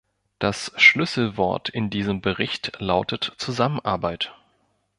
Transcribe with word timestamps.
Das 0.39 0.71
Schlüsselwort 0.77 1.69
in 1.69 1.91
diesem 1.91 2.21
Bericht 2.21 2.71
lautet 2.79 3.33
Zusammenarbeit. 3.37 4.33